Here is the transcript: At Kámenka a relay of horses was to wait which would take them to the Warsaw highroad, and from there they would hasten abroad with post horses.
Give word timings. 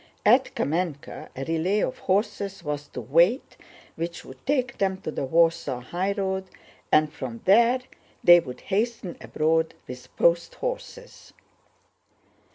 At 0.25 0.55
Kámenka 0.55 1.29
a 1.35 1.43
relay 1.45 1.81
of 1.81 1.99
horses 1.99 2.63
was 2.63 2.87
to 2.87 3.01
wait 3.01 3.55
which 3.95 4.25
would 4.25 4.43
take 4.47 4.79
them 4.79 4.97
to 5.01 5.11
the 5.11 5.25
Warsaw 5.25 5.79
highroad, 5.79 6.45
and 6.91 7.13
from 7.13 7.41
there 7.45 7.81
they 8.23 8.39
would 8.39 8.61
hasten 8.61 9.15
abroad 9.21 9.75
with 9.87 10.07
post 10.17 10.55
horses. 10.55 11.33